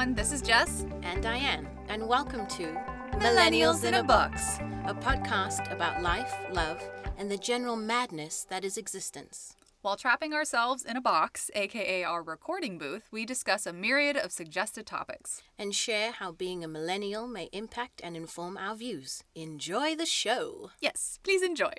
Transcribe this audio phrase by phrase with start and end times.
[0.00, 0.16] everyone.
[0.16, 0.86] This is Jess.
[1.02, 2.74] and Dianne, and welcome to
[3.18, 4.58] Millennials in a Box.
[4.86, 6.82] a podcast about life, love,
[7.18, 9.56] and the general madness that is existence.
[9.82, 14.32] While trapping ourselves in a box, aka our recording booth, we discuss a myriad of
[14.32, 15.42] suggested topics.
[15.58, 19.22] And share how being a millennial may impact and inform our views.
[19.34, 20.70] Enjoy the show.
[20.80, 21.74] Yes, please enjoy.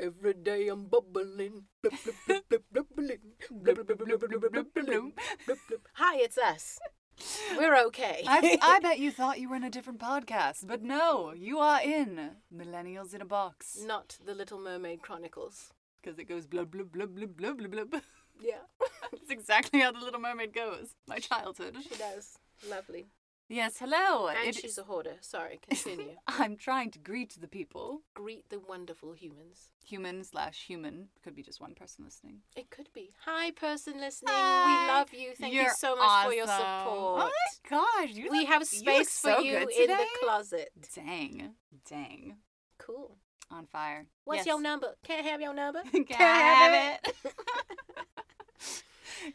[0.00, 1.64] Every day I'm bubbling.
[5.94, 6.78] Hi, it's us.
[7.56, 8.22] We're okay.
[8.28, 11.80] I, I bet you thought you were in a different podcast, but no, you are
[11.82, 13.78] in Millennials in a Box.
[13.84, 15.72] Not the Little Mermaid Chronicles.
[16.00, 18.02] Because it goes blub, blub, blub, blub, blub, blub, blub.
[18.40, 18.62] Yeah.
[19.10, 20.94] That's exactly how the Little Mermaid goes.
[21.08, 21.76] My childhood.
[21.82, 22.38] She does.
[22.70, 23.08] Lovely.
[23.50, 24.28] Yes, hello.
[24.28, 25.16] And It- she's a hoarder.
[25.22, 26.16] Sorry, continue.
[26.26, 28.02] I'm trying to greet the people.
[28.14, 29.70] Greet the wonderful humans.
[29.86, 31.08] Human slash human.
[31.24, 32.40] Could be just one person listening.
[32.54, 33.14] It could be.
[33.24, 34.34] Hi, person listening.
[34.34, 34.66] Hi.
[34.66, 35.34] We love you.
[35.34, 36.60] Thank you You're so much for your support.
[36.60, 37.30] Oh
[37.64, 40.70] my gosh, you we look- have you space look for so you in the closet.
[40.94, 41.54] Dang,
[41.88, 42.36] dang,
[42.76, 43.16] Cool.
[43.50, 44.08] on fire.
[44.24, 44.46] What's Yes.
[44.46, 44.94] your number?
[45.02, 45.80] Can't have your number?
[45.90, 47.32] Can Can I I have it?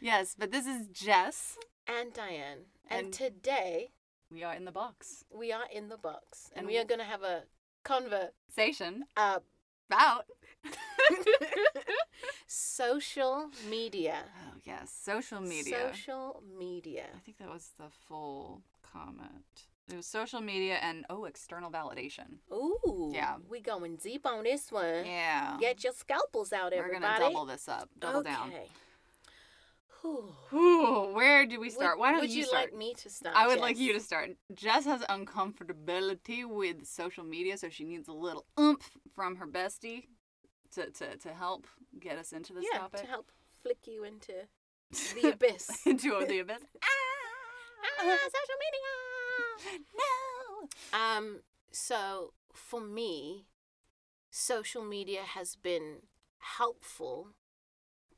[0.00, 1.58] yes, but this is Jess.
[1.88, 2.66] and Dianne.
[2.88, 3.90] And, And- today
[4.34, 5.24] We are in the box.
[5.30, 7.44] we are in the box, and, And we are going to have a
[7.84, 9.38] conversation uh,
[9.88, 10.26] about.
[12.48, 14.24] social media.
[14.24, 15.92] Oh yes, social media.
[15.92, 17.04] Social media.
[17.14, 19.68] I think that was the full comment.
[19.88, 22.38] It was social media and oh, external validation.
[22.50, 23.12] Ooh.
[23.14, 23.36] Yeah.
[23.48, 25.04] We going deep on this one.
[25.04, 25.58] Yeah.
[25.60, 27.04] Get your scalpels out, everybody.
[27.04, 28.30] We're gonna double this up, double okay.
[28.30, 28.50] down.
[28.50, 28.60] Whew.
[30.04, 31.96] Ooh, where do we start?
[31.96, 32.64] Would, Why don't would you, start?
[32.64, 33.34] like me to start?
[33.36, 34.30] I would like you to start.
[34.54, 40.04] Jess has uncomfortability with social media, so she needs a little oomph from her bestie
[40.72, 41.66] to, to, to help
[41.98, 43.00] get us into this yeah, topic.
[43.00, 43.30] to help
[43.62, 44.32] flick you into
[45.14, 45.70] the abyss.
[45.86, 46.60] into the abyss.
[46.82, 46.88] ah,
[48.00, 48.58] ah, social
[49.72, 49.80] media.
[49.96, 50.98] no.
[50.98, 51.40] Um.
[51.70, 53.46] So for me,
[54.30, 56.02] social media has been
[56.38, 57.30] helpful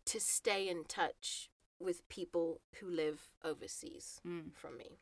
[0.04, 4.54] to stay in touch with people who live overseas Mm.
[4.54, 4.98] from me.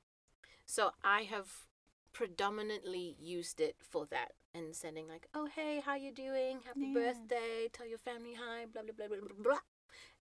[0.66, 1.66] So I have
[2.12, 6.60] predominantly used it for that and sending like, "Oh hey, how you doing?
[6.62, 6.94] Happy Yeah.
[6.94, 7.68] birthday!
[7.68, 9.60] Tell your family hi." Blah blah blah blah blah blah,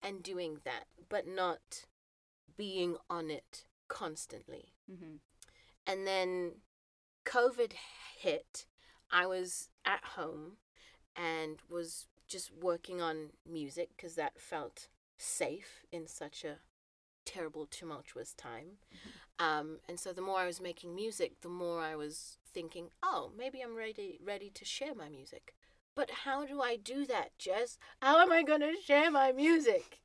[0.01, 1.85] and doing that, but not
[2.57, 4.73] being on it constantly.
[4.87, 5.17] hmm
[5.85, 6.61] And then
[7.25, 7.73] COVID
[8.17, 8.67] hit.
[9.11, 10.57] I was at home
[11.15, 14.87] and was just working on music because that felt
[15.21, 16.57] safe in such a
[17.25, 18.77] terrible, tumultuous time.
[19.39, 23.31] Um, and so the more I was making music, the more I was thinking, oh,
[23.37, 25.53] maybe I'm ready ready to share my music.
[25.95, 27.77] But how do I do that, Jess?
[28.01, 29.99] How am I going to share my music?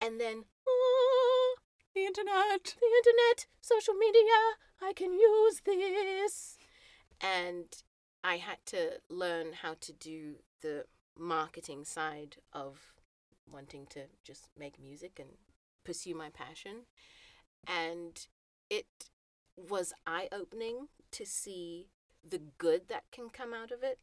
[0.00, 1.54] And then, oh,
[1.94, 2.64] The internet.
[2.80, 4.40] the internet, social media,
[4.80, 6.56] I can use this.
[7.20, 7.66] And
[8.24, 10.86] I had to learn how to do the
[11.18, 12.91] marketing side of
[13.52, 15.30] wanting to just make music and
[15.84, 16.86] pursue my passion.
[17.66, 18.26] And
[18.70, 18.86] it
[19.56, 21.88] was eye opening to see
[22.28, 23.98] the good that can come out of it,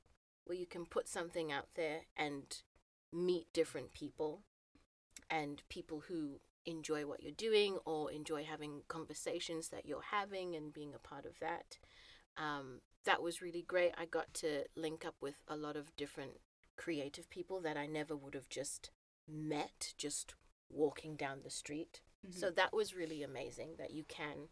[0.46, 2.62] where you can put something out there and
[3.12, 4.42] meet different people
[5.30, 10.74] and people who enjoy what you're doing or enjoy having conversations that you're having and
[10.74, 11.78] being a part of that.
[12.38, 13.94] Um, that was really great.
[13.98, 16.34] I got to link up with a lot of different
[16.78, 18.92] creative people that I never would have just
[19.32, 20.36] met just
[20.70, 22.02] walking down the street.
[22.32, 24.50] So that was really amazing that you can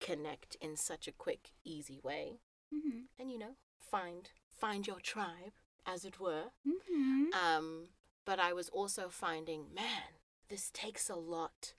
[0.00, 5.52] connect in such a quick, easy way hmm and you know, find find your tribe
[5.86, 6.44] as it were.
[6.64, 7.88] hmm Um,
[8.24, 11.74] but I was also finding, man, this takes a lot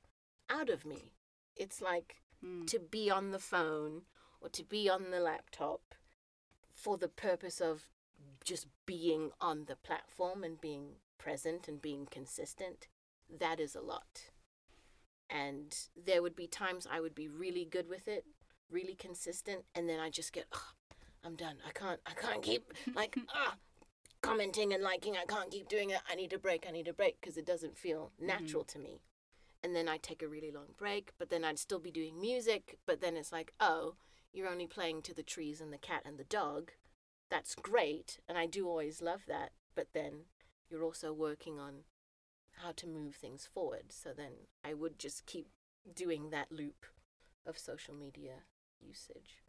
[0.49, 1.13] out of me.
[1.55, 2.67] It's like Mm.
[2.67, 4.03] to be on the phone
[4.41, 5.95] or to be on the laptop
[6.73, 7.89] for the purpose of
[8.43, 12.87] just being on the platform and being present and being consistent.
[13.39, 14.31] That is a lot.
[15.29, 18.25] And there would be times I would be really good with it,
[18.69, 20.75] really consistent, and then I just get, "Ugh,
[21.23, 21.57] I'm done.
[21.67, 23.55] I can't, I can't keep like, ah,
[24.21, 25.17] commenting and liking.
[25.17, 26.01] I can't keep doing it.
[26.09, 26.65] I need a break.
[26.67, 29.01] I need a break because it doesn't feel natural to me.
[29.63, 32.77] And then I'd take a really long break, but then I'd still be doing music.
[32.85, 33.95] But then it's like, oh,
[34.31, 36.71] you're only playing to the trees and the cat and the dog.
[37.31, 38.19] That's great.
[38.29, 39.51] And I do always love that.
[39.75, 40.25] But then
[40.69, 41.83] you're also working on
[42.63, 43.91] how to move things forward.
[43.91, 44.31] So then
[44.63, 45.47] I would just keep
[45.93, 46.85] doing that loop
[47.45, 48.43] of social media
[48.79, 49.43] usage.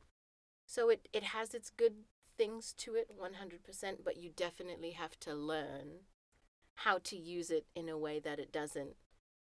[0.67, 1.95] So it, it has its good
[2.37, 6.01] things to it 100%, but you definitely have to learn
[6.81, 8.97] how to use it in a way that it doesn't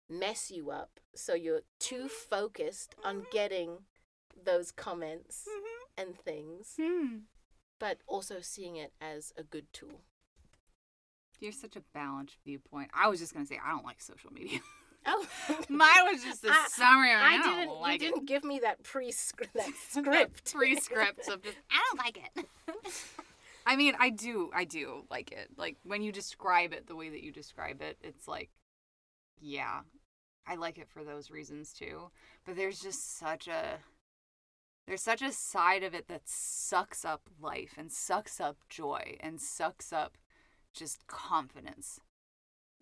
[0.07, 2.29] mess you up so you're too mm-hmm.
[2.29, 3.29] focused on mm-hmm.
[3.31, 3.77] getting
[4.43, 6.01] those comments mm-hmm.
[6.07, 7.17] and things, Hmm.
[7.79, 10.01] but also seeing it as a good tool.
[11.45, 12.89] You're such a balanced viewpoint.
[12.93, 14.59] I was just gonna say I don't like social media.
[15.07, 15.23] Oh,
[15.69, 17.11] Mine was just a I- summary.
[17.11, 17.79] I, I didn't.
[17.79, 18.11] like you it.
[18.15, 20.49] didn't give me that pre that That script.
[20.49, 22.45] free script of just I don't like it.
[23.67, 25.49] I mean, I do, I do like it.
[25.57, 28.49] Like when you describe it the way that you describe it, it's like,
[29.39, 29.81] yeah,
[30.47, 32.09] I like it for those reasons too.
[32.43, 33.77] But there's just such a,
[34.87, 39.39] there's such a side of it that sucks up life and sucks up joy and
[39.39, 40.17] sucks up
[40.75, 41.99] just confidence.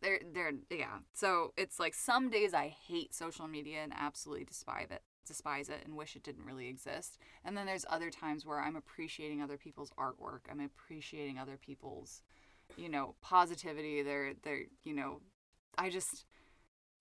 [0.01, 1.00] There, there, yeah.
[1.13, 5.81] So it's like some days I hate social media and absolutely despise it, despise it,
[5.86, 7.18] and wish it didn't really exist.
[7.45, 10.42] And then there's other times where I'm appreciating other people's artwork.
[10.51, 12.22] I'm appreciating other people's,
[12.75, 14.01] you know, positivity.
[14.01, 15.22] They're, they're, you know,
[15.78, 16.25] I just,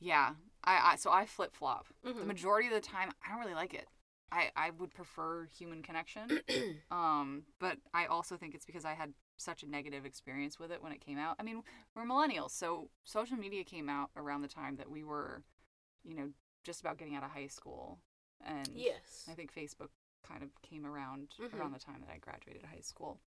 [0.01, 0.35] yeah.
[0.65, 1.87] I, I so I flip flop.
[2.05, 2.27] The Mhm.
[2.27, 3.89] majority of the time, I don't really like it.
[4.31, 6.41] I, I would prefer human connection.
[6.91, 10.83] um, but I also think it's because I had such a negative experience with it
[10.83, 11.37] when it came out.
[11.39, 11.63] I mean,
[11.95, 15.43] we're millennials, so social media came out around the time that we were,
[16.05, 16.29] you know,
[16.65, 17.99] just about getting out of high school.
[18.45, 19.29] And yes.
[19.31, 19.89] I think Facebook
[20.27, 21.55] kind of came around Mhm.
[21.59, 23.21] around the time that I graduated high school.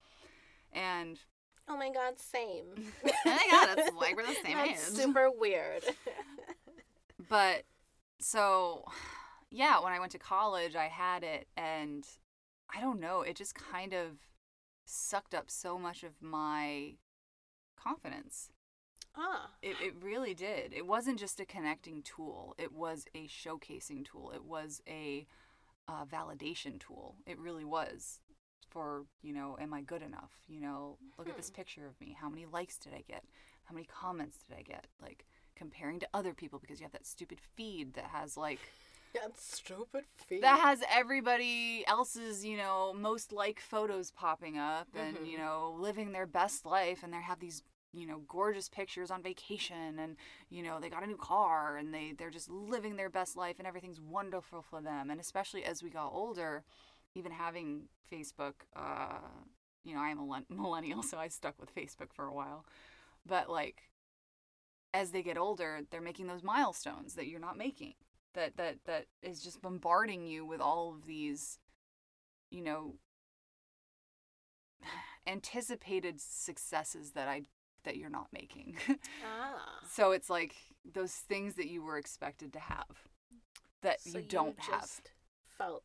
[0.72, 1.18] And
[1.68, 2.66] Oh my God, same.
[3.04, 4.78] oh my God, that's like we're the same age.
[4.78, 5.82] super weird.
[7.28, 7.64] but
[8.20, 8.84] so
[9.50, 12.04] yeah when i went to college i had it and
[12.74, 14.12] i don't know it just kind of
[14.86, 16.94] sucked up so much of my
[17.78, 18.50] confidence.
[19.18, 19.50] Ah.
[19.62, 20.74] it, it really did.
[20.74, 22.54] It wasn't just a connecting tool.
[22.58, 24.30] It was a showcasing tool.
[24.34, 25.26] It was a
[25.88, 27.16] uh, validation tool.
[27.26, 28.20] It really was
[28.68, 30.32] for you know am i good enough?
[30.48, 31.54] You know look at this Hmm.
[31.54, 32.16] picture of me.
[32.20, 33.24] How many likes did i get?
[33.64, 34.86] How many comments did i get?
[35.00, 35.24] Like
[35.54, 38.60] comparing to other people because you have that stupid feed that has like
[39.20, 40.40] That's stupid feet.
[40.42, 45.26] that has everybody else's you know most like photos popping up and Mhm.
[45.30, 49.22] you know living their best life and they have these you know gorgeous pictures on
[49.22, 50.16] vacation and
[50.50, 53.56] you know they got a new car and they they're just living their best life
[53.58, 56.62] and everything's wonderful for them and especially as we got older
[57.14, 59.18] even having facebook uh
[59.84, 62.64] you know i am a millennial so i stuck with facebook for a while
[63.24, 63.88] but like
[64.92, 67.94] as they get older they're making those milestones that you're not making
[68.36, 71.58] that that that is just bombarding you with all of these
[72.50, 72.94] you know
[75.26, 77.42] anticipated successes that I
[77.84, 78.76] that you're not making.
[79.24, 79.60] ah.
[79.90, 80.54] so it's like
[80.84, 82.86] those things that you were expected to have
[83.82, 84.80] that So you don't have.
[84.80, 85.10] just
[85.58, 85.84] Felt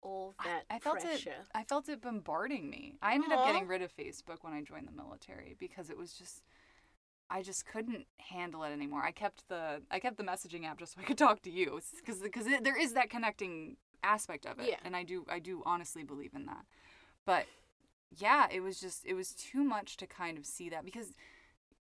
[0.00, 1.30] all I- that I felt pressure.
[1.30, 2.98] it I felt it bombarding me.
[3.02, 6.14] I ended up getting rid of Facebook when I joined the military because it was
[6.14, 6.42] just
[7.30, 9.02] I just couldn't handle it anymore.
[9.04, 11.80] I kept the I kept the messaging app just so I could talk to you
[11.96, 14.76] because because there is that connecting aspect of it, Yeah.
[14.84, 16.64] and I do I do honestly believe in that.
[17.26, 17.46] But
[18.16, 21.08] yeah, it was just it was too much to kind of see that because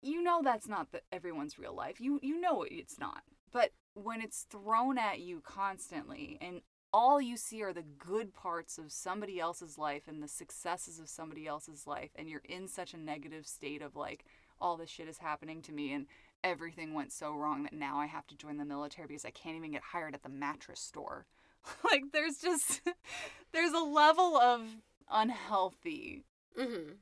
[0.02, 2.00] you know that's not the, everyone's real life.
[2.00, 3.22] You you know it's not.
[3.52, 6.60] But when it's thrown at you constantly and
[6.92, 11.08] all you see are the good parts of somebody else's life and the successes of
[11.08, 14.24] somebody else's life and you're in such a negative state of like
[14.60, 16.06] all this shit is happening to me and
[16.42, 19.56] everything went so wrong that now I have to join the military because I can't
[19.56, 21.26] even get hired at the mattress store.
[21.84, 22.82] like there's just
[23.52, 24.62] there's a level of
[25.10, 26.24] unhealthy
[26.58, 26.92] mm-hmm.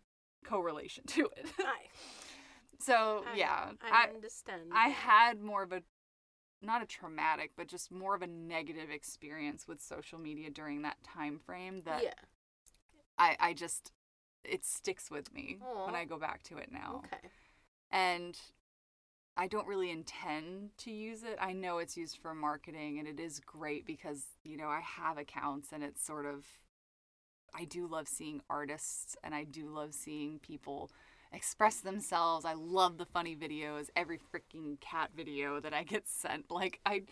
[0.44, 1.46] correlation to it.
[1.58, 1.86] I,
[2.80, 4.62] so I, yeah, I, understand.
[4.72, 5.82] I had more of a
[6.62, 10.96] not a traumatic, but just more of a negative experience with social media during that
[11.02, 12.10] time frame that yeah.
[13.18, 13.92] I, I just
[14.44, 17.02] it sticks with me when I go back to it now.
[17.04, 17.28] Okay.
[17.94, 18.36] And
[19.36, 21.38] I don't really intend to use it.
[21.40, 25.16] I know it's used for marketing and it is great because, you know, I have
[25.16, 26.44] accounts and it's sort of
[27.56, 30.90] I do love seeing artists and I do love seeing people
[31.32, 32.44] express themselves.
[32.44, 36.46] I love the funny videos, every freaking cat video that I get sent.
[36.50, 37.02] Like I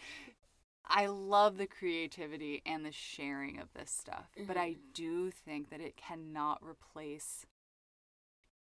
[0.84, 4.80] I love the creativity and the sharing of this stuff, but I mm-hmm.
[4.94, 7.46] do think that it cannot replace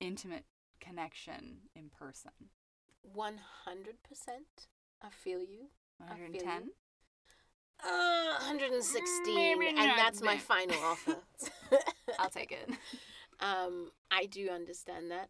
[0.02, 0.44] intimate
[0.80, 2.32] connection in person.
[3.02, 4.68] One hundred percent.
[5.02, 5.70] I feel you.
[6.02, 6.72] I 110?
[7.82, 11.16] Uh, 116, Maybe and that's my final offer.
[12.20, 12.70] I'll take it.
[13.40, 15.30] Um, I do understand that.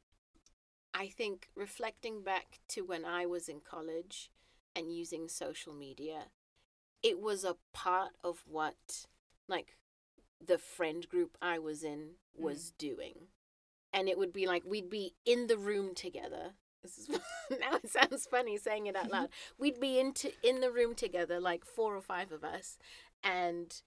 [0.93, 4.31] I think reflecting back to when I was in college
[4.75, 6.25] and using social media,
[7.03, 9.05] it was a part of what,
[9.47, 9.77] like,
[10.43, 13.27] the friend group I was in was doing.
[13.93, 17.09] And it would be like we'd be in the room together this is
[17.51, 19.29] now it sounds funny saying it out loud.
[19.57, 22.77] We'd be into in the room together, like four or five of us,
[23.23, 23.81] and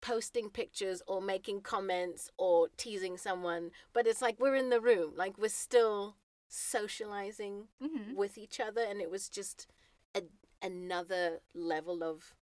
[0.00, 3.70] posting pictures or making comments or teasing someone.
[3.92, 6.16] But it's like we're in the room, like we're still
[6.48, 8.16] socializing Mm-hmm.
[8.16, 9.66] with each other, and it was just
[10.14, 10.22] a,
[10.60, 12.34] another level of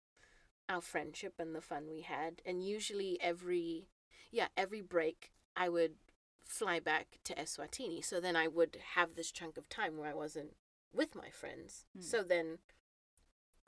[0.69, 2.41] our friendship and the fun we had.
[2.47, 3.89] And usually every
[4.31, 5.95] yeah every break I would
[6.49, 8.03] fly back to Eswatini.
[8.05, 10.57] So then I would have this chunk of time where I wasn't
[10.93, 11.85] with my friends.
[11.97, 12.03] Mm.
[12.03, 12.59] So then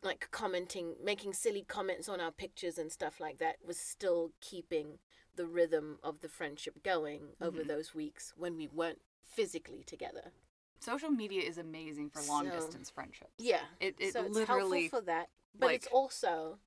[0.03, 4.99] like commenting, making silly comments on our pictures and stuff like that was still keeping
[5.37, 7.69] the rhythm of the friendship going over Mhm.
[7.69, 10.33] those weeks when we weren't physically together.
[10.81, 13.35] Social media is amazing for long So- distance friendships.
[13.37, 13.67] Yeah.
[13.79, 16.59] It it so it's literally helpful for that, but it's also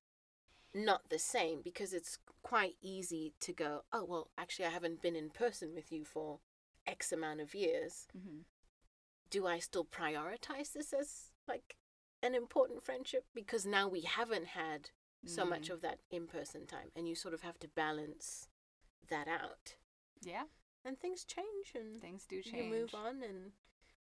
[0.74, 5.16] not the same because it's quite easy to go, oh well, actually I haven't been
[5.16, 6.40] in person with you for
[6.86, 8.06] X amount of years.
[8.16, 8.44] Mhm.
[9.30, 11.76] Do I still prioritize this as like
[12.22, 14.90] an important friendship because now we haven't had
[15.26, 15.70] so much Mm.
[15.70, 18.48] of that in person time, and you sort of have to balance
[19.08, 19.76] that out.
[20.20, 20.44] yeah,
[20.84, 22.56] And things change, and things do change.
[22.56, 23.52] you move on and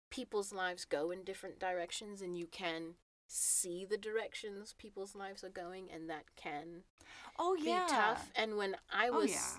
[0.10, 2.96] people's lives go in different directions and you can
[3.28, 6.84] see the directions people's lives are going and that can
[7.40, 9.58] Oh yeah be yeah, tough and when i Oh was yeah.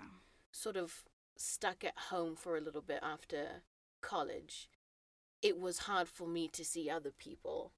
[0.52, 1.04] sort of
[1.36, 3.62] stuck at home for a little bit after
[4.00, 4.68] college
[5.42, 7.72] it was hard for me to see other people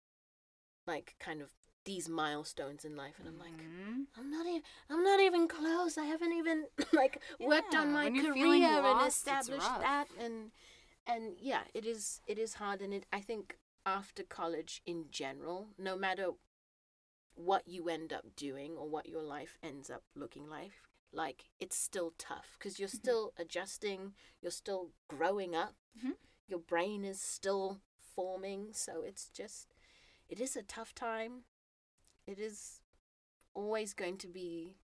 [0.87, 1.50] like kind of
[1.85, 4.07] these milestones in life and i'm like Mhm.
[4.19, 5.99] I'm not even I'm not even close.
[5.99, 10.50] I haven't even like worked on my career feeling and established that and
[11.07, 15.69] and yeah, it is it is hard and it I think after college in general,
[15.78, 16.33] no matter
[17.35, 20.73] what you end up doing or what your life ends up looking like,
[21.12, 22.99] like it's still tough because you're Mhm.
[22.99, 25.76] still adjusting, you're still growing up.
[25.97, 26.16] Mhm.
[26.47, 29.75] Your brain is still forming, so it's just
[30.28, 31.45] it is a tough time.
[32.26, 32.81] It is
[33.55, 34.78] always going to be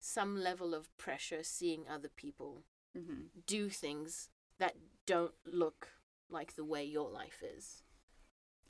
[0.00, 3.30] some level of pressure seeing other people Mhm.
[3.46, 7.83] do things that don't look like the way your life is.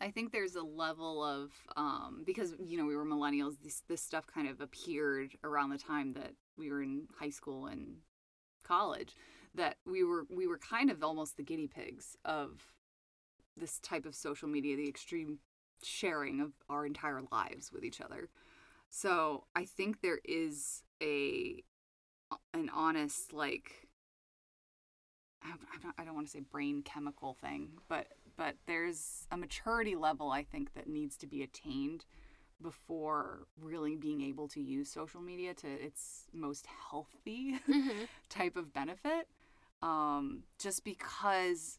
[0.01, 3.57] I think there's a level of um, because you know we were millennials.
[3.63, 7.67] This this stuff kind of appeared around the time that we were in high school
[7.67, 7.97] and
[8.65, 9.15] college.
[9.55, 12.61] That we were we were kind of almost the guinea pigs of
[13.57, 15.39] this type of social media, the extreme
[15.83, 18.29] sharing of our entire lives with each other.
[18.91, 21.63] So I think there is a
[22.53, 23.89] an honest like
[25.43, 25.49] I
[25.83, 30.31] don't, I don't want to say brain chemical thing, but but there's a maturity level
[30.31, 32.05] I think that needs to be attained
[32.63, 38.05] before really being able to use social media to its most healthy Mm-hmm.
[38.29, 39.29] type of benefit.
[39.83, 41.79] Um, just because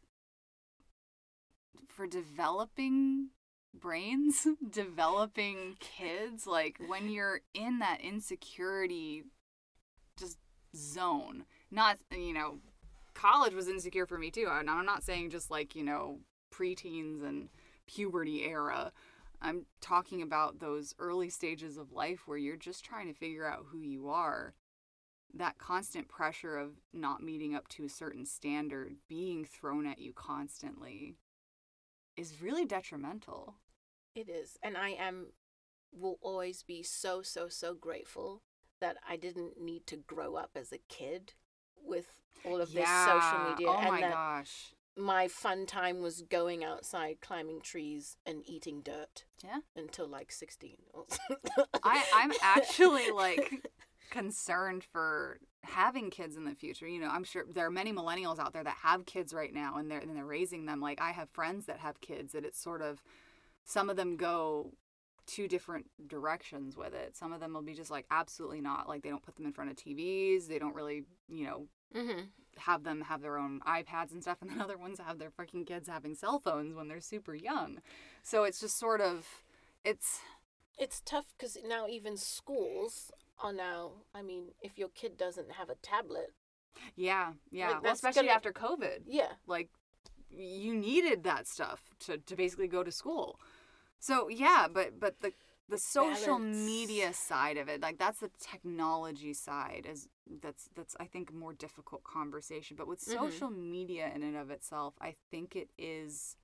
[1.88, 3.30] for developing
[3.74, 9.24] brains, developing kids, like when you're in that insecurity
[10.18, 10.38] just
[10.76, 12.58] zone, not, you know,
[13.14, 14.48] college was insecure for me too.
[14.50, 16.18] And I'm not saying just like, you know,
[16.56, 17.48] preteens and
[17.86, 18.92] puberty era.
[19.40, 23.66] I'm talking about those early stages of life where you're just trying to figure out
[23.70, 24.54] who you are.
[25.34, 30.12] That constant pressure of not meeting up to a certain standard being thrown at you
[30.14, 31.16] constantly
[32.16, 33.54] is really detrimental.
[34.14, 34.56] It is.
[34.62, 35.32] And I am
[35.92, 38.42] will always be so so so grateful
[38.80, 41.34] that I didn't need to grow up as a kid
[41.82, 42.06] with
[42.44, 44.74] all of this social media Oh and my that gosh.
[44.96, 49.58] My fun time was going outside climbing trees and eating dirt Yeah.
[49.76, 50.76] until like 16
[51.82, 53.66] I, I'm actually like
[54.10, 56.86] concerned for having kids in the future.
[56.86, 59.76] You know, I'm sure there are many millennials out there that have kids right now
[59.76, 60.80] and they're and they're raising them.
[60.80, 63.02] Like I have friends that have kids that it's sort of
[63.64, 64.72] some of them go
[65.26, 67.16] two different directions with it.
[67.16, 68.88] Some of them will be just like absolutely not.
[68.88, 70.46] Like they don't put them in front of TVs.
[70.46, 72.20] They don't really, you know, hmm
[72.58, 75.64] have them have their own iPads and stuff, and then other ones have their fucking
[75.64, 77.78] kids having cell phones when they're super young.
[78.22, 79.26] So it's just sort of,
[79.84, 80.20] it's
[80.78, 83.10] It's tough because now even schools
[83.42, 83.92] are now.
[84.14, 86.34] I mean, if your kid doesn't have a tablet,
[86.94, 87.70] yeah, yeah.
[87.70, 89.70] Like, well, especially gonna- after COVID, yeah, like
[90.30, 93.38] you needed that stuff to to basically go to school.
[93.98, 95.32] So yeah, but but the
[95.68, 96.46] the social balance.
[96.66, 100.08] media side of it, like that's the technology side, is
[100.42, 102.76] that's that's I think more difficult conversation.
[102.76, 103.12] But with Mhm.
[103.12, 106.36] social media in and of itself, I think it is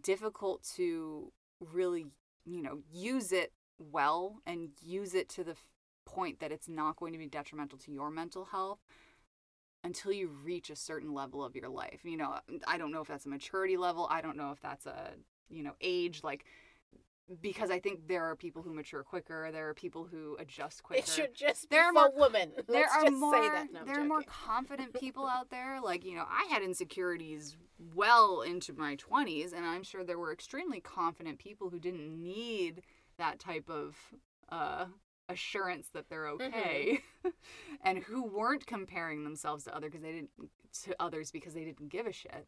[0.00, 2.06] difficult to really
[2.44, 5.66] you know use it well and use it to the f-
[6.06, 8.78] point that it's not going to be detrimental to your mental health
[9.82, 12.00] until you reach a certain level of your life.
[12.04, 14.06] You know, I don't know if that's a maturity level.
[14.10, 15.12] I don't know if that's a,
[15.48, 16.44] you know, age like
[17.40, 19.50] because I think there are people who mature quicker.
[19.52, 21.00] There are people who adjust quicker.
[21.00, 22.52] It should just There be are more- women.
[22.68, 23.72] there Let's are more say that.
[23.72, 27.56] No, there are more confident people out there like you know i had insecurities
[27.94, 32.82] well into my 20s and i'm sure there were extremely confident people who didn't need
[33.18, 33.96] that type of
[34.50, 34.86] uh
[35.28, 37.00] assurance that they're okay
[37.84, 40.30] and who weren't comparing themselves to other because they didn't
[40.82, 42.46] to others because they didn't give a shit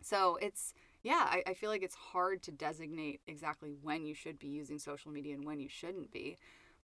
[0.00, 0.72] so it's
[1.04, 4.80] yeah I, I feel like it's hard to designate exactly when you should be using
[4.80, 6.36] social media and when you shouldn't be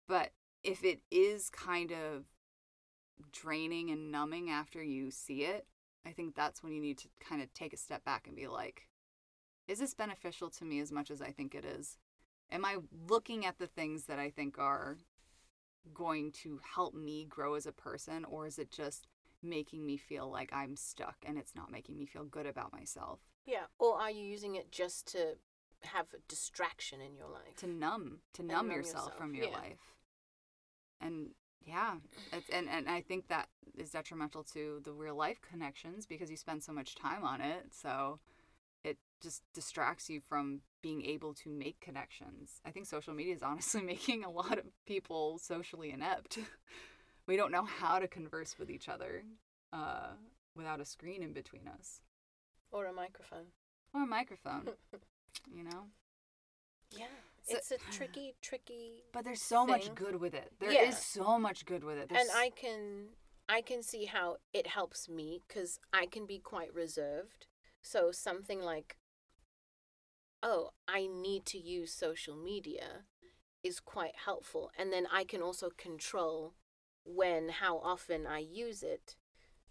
[0.07, 0.31] but
[0.63, 2.27] if it is kind of
[3.33, 5.67] draining and numbing after you see it,
[6.07, 8.49] I think that's when you need to kind of take a step back and be
[8.49, 8.89] like,
[9.69, 11.99] is this beneficial to me as much as I think it is?
[12.51, 14.99] Am I looking at the things that I think are
[15.95, 19.07] going to help me grow as a person, or is it just
[19.43, 23.21] making me feel like I'm stuck and it's not making me feel good about myself?
[23.47, 23.65] Yeah.
[23.79, 25.37] Or are you using it just to
[25.83, 27.57] have a distraction in your life?
[27.59, 29.57] To numb, to numb, numb yourself, yourself, from your yeah.
[29.57, 29.95] life.
[31.01, 31.31] And
[31.63, 31.95] yeah,
[32.33, 36.37] it's, and, and I think that is detrimental to the real life connections because you
[36.37, 37.67] spend so much time on it.
[37.73, 38.19] So
[38.85, 42.61] it just distracts you from being able to make connections.
[42.65, 46.39] I think social media is honestly making a lot of people socially inept.
[47.27, 49.25] we don't know how to converse with each other
[49.73, 50.09] uh,
[50.55, 52.01] without a screen in between us
[52.73, 53.47] Or a microphone?
[53.93, 54.69] or a microphone,
[55.53, 55.87] you know?
[56.97, 57.07] Yeah.
[57.43, 60.53] So- it's a tricky, tricky But there's so much good with it.
[60.61, 60.91] There is Yeah.
[60.91, 62.09] so much good with it.
[62.09, 63.09] There's and I can
[63.49, 67.47] I can see how it helps me because I can be quite reserved.
[67.83, 68.97] So something like,
[70.41, 73.07] oh, I need to use social media,
[73.65, 76.55] is quite helpful, and then I can also control
[77.05, 79.17] when how often I use it,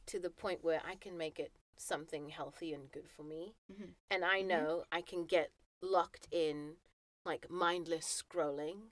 [0.08, 3.96] to the point where I can make it something healthy and good for me, Mhm.
[4.10, 4.48] and I Mhm.
[4.48, 6.78] know I can get locked in
[7.26, 8.92] like mindless scrolling.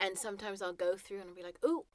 [0.00, 1.86] And sometimes I'll go through and I'll be like, ooh,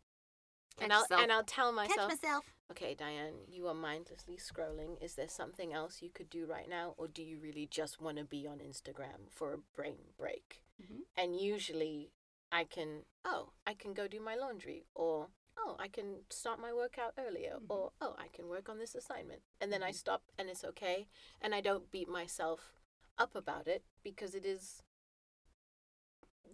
[0.77, 1.21] and I'll yourself.
[1.21, 2.55] and I'll tell myself, myself.
[2.71, 5.01] okay, Dianne, you are mindlessly scrolling.
[5.03, 8.17] Is there something else you could do right now, or do you really just want
[8.17, 10.63] to be on Instagram for a brain break?
[10.81, 11.05] Mhm.
[11.17, 12.11] And usually,
[12.51, 16.71] I can, oh, I can go do my laundry, or oh, I can start my
[16.73, 17.69] workout earlier, Mhm.
[17.69, 19.95] or oh, I can work on this assignment, and then I Mhm.
[19.95, 21.07] stop, and it's okay,
[21.41, 22.81] and I don't beat myself
[23.17, 24.83] up about it because it is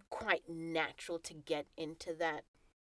[0.09, 2.45] quite natural to get into that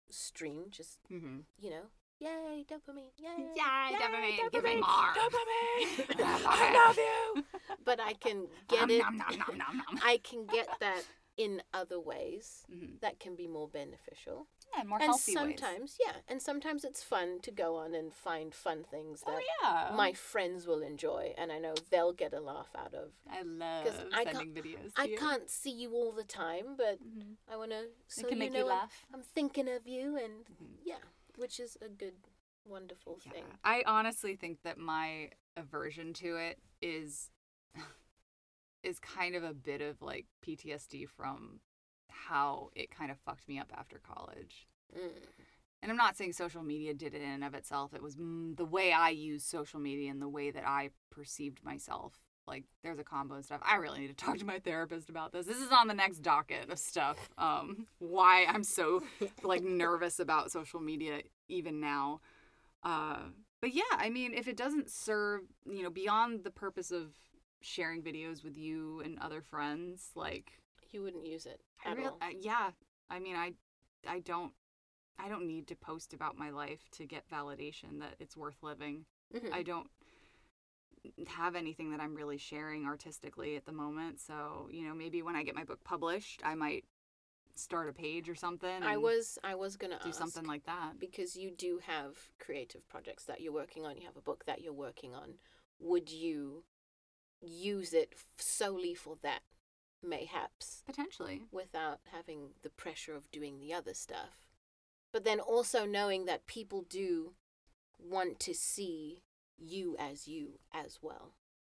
[0.08, 1.40] stream just Mm-hmm.
[1.58, 5.12] you know, yay, dopamine, yay, Yay, dopamine, give me more.
[5.14, 7.44] dopamine, I love I love you.
[7.84, 9.98] But I can get Nom, it, nom, nom, nom.
[10.02, 11.04] I can get that
[11.36, 12.98] in other ways Mhm.
[13.00, 14.48] that can be more beneficial.
[14.74, 15.38] Yeah, more and healthy ways.
[15.58, 19.42] sometimes, yeah, and sometimes it's fun to go on and find fun things that Oh
[19.62, 19.94] yeah.
[19.94, 23.12] my friends will enjoy, and I know they'll get a laugh out of.
[23.28, 24.92] I love I can't- sending videos.
[24.96, 25.18] I you.
[25.18, 27.36] can't see you all the time, but Mhm.
[27.48, 29.06] I want to so it can you make know you I'm- laugh.
[29.12, 30.78] I'm thinking of you, and Mhm.
[30.82, 31.02] yeah,
[31.36, 32.16] which is a good,
[32.64, 33.32] wonderful Yeah.
[33.32, 33.58] thing.
[33.62, 37.30] I honestly think that my aversion to it is
[38.82, 41.60] is kind of a bit of like PTSD from
[42.08, 44.66] how it kind of fucked me up after college.
[44.96, 45.10] Mm.
[45.82, 47.94] And I'm not saying social media did it in and of itself.
[47.94, 51.62] It was mm, the way I use social media and the way that I perceived
[51.62, 52.14] myself.
[52.46, 53.60] Like there's a combo and stuff.
[53.64, 55.46] I really need to talk to my therapist about this.
[55.46, 57.28] This is on the next docket of stuff.
[57.38, 59.02] Um, why I'm so
[59.42, 62.20] like nervous about social media even now.
[62.82, 63.18] Uh,
[63.60, 67.12] but yeah, I mean, if it doesn't serve, you know, beyond the purpose of
[67.66, 70.52] sharing videos with you and other friends, like
[70.92, 72.18] You wouldn't use it I at real, all.
[72.22, 72.70] uh, yeah.
[73.10, 73.52] I mean, I,
[74.06, 74.52] I don't,
[75.18, 79.04] I don't need to post about my life to get validation that it's worth living.
[79.34, 79.52] Mhm.
[79.52, 79.88] I don't
[81.28, 84.20] have anything that I'm really sharing artistically at the moment.
[84.20, 86.84] So you know, maybe when I get my book published, I might
[87.54, 88.82] start a page or something.
[88.82, 90.98] I was I was gonna do something like that.
[90.98, 93.96] because you do have creative projects that you're working on.
[93.96, 95.34] You have a book that you're working on.
[95.78, 96.64] Would you
[97.40, 99.40] use it solely for that,
[100.02, 101.42] mayhaps, Potentially.
[101.52, 104.40] without having the pressure of doing the other stuff?
[105.12, 107.34] But then also knowing that people do
[107.98, 109.22] want to see
[109.58, 111.32] you as you as well,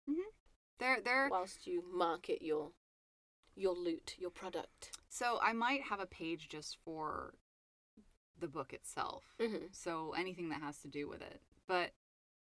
[0.08, 0.22] Hmm.
[0.80, 1.28] There, there.
[1.30, 2.72] whilst you market your
[3.56, 4.92] your loot, your product.
[5.10, 7.34] So I might have a page just for
[8.40, 9.34] the book itself.
[9.40, 9.66] Mm-hmm.
[9.72, 11.42] So anything that has to do with it.
[11.68, 11.92] But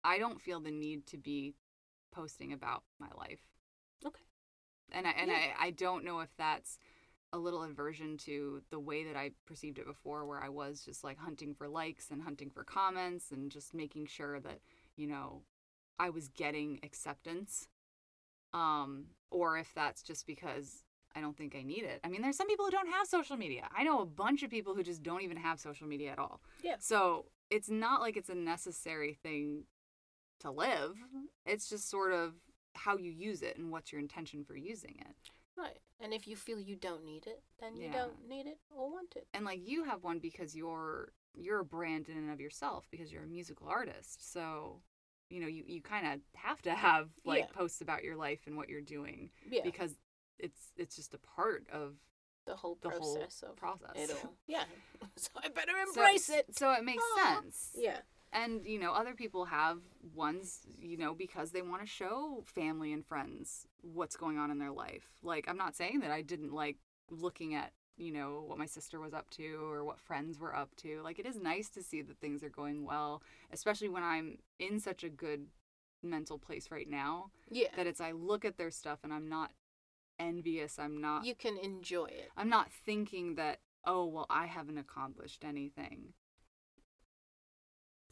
[0.04, 1.56] I don't feel the need to be
[2.12, 3.42] posting about my life.
[4.06, 4.24] Okay.
[4.92, 5.54] And I and Yeah.
[5.60, 6.80] I, I don't know if that's
[7.32, 11.04] a little aversion to the way that I perceived it before, where I was just
[11.04, 14.60] like hunting for likes and hunting for comments and just making sure that,
[14.96, 15.44] you know,
[16.00, 17.68] I was getting acceptance.
[18.52, 20.84] Um, or if that's just because
[21.16, 22.00] I don't think I need it.
[22.04, 23.70] I mean, there's some people who don't have social media.
[23.78, 26.42] I know a bunch of people who just don't even have social media at all.
[26.64, 26.76] Yeah.
[26.80, 29.66] So it's not like it's a necessary thing
[30.40, 30.96] to live.
[31.46, 32.34] It's just sort of
[32.76, 35.16] how you use it and what's your intention for using it.
[35.58, 35.80] Right.
[36.00, 37.94] And if you feel you don't need it, then you Yeah.
[37.94, 39.28] don't need it or want it.
[39.34, 43.12] And like you have one because you're you're a brand in and of yourself because
[43.12, 44.32] you're a musical artist.
[44.34, 44.82] So,
[45.30, 47.56] you know, you, you kind of have to have like Yeah.
[47.58, 49.62] posts about your life and what you're doing Yeah.
[49.64, 49.96] because
[50.40, 51.98] it's it's just a part of
[52.46, 53.92] the whole the whole process of process.
[53.96, 54.34] it all.
[54.48, 54.64] Yeah.
[55.18, 56.56] so I better So- embrace it.
[56.58, 57.42] So it makes Aw.
[57.42, 57.72] sense.
[57.78, 58.00] Yeah.
[58.32, 59.80] And you know, other people have
[60.16, 64.60] ones, you know, because they want to show family and friends what's going on in
[64.60, 65.10] their life.
[65.24, 66.78] Like I'm not saying that I didn't like
[67.10, 70.76] looking at, you know, what my sister was up to or what friends were up
[70.78, 71.02] to.
[71.04, 74.80] Like it is nice to see that things are going well, especially when I'm in
[74.80, 75.48] such a good
[76.02, 77.68] mental place right now Yeah.
[77.76, 79.52] that it's I look at their stuff and I'm not
[80.20, 80.78] envious.
[80.80, 82.30] I'm not you can enjoy it.
[82.38, 86.14] I'm not thinking that, oh, well, I haven't accomplished anything.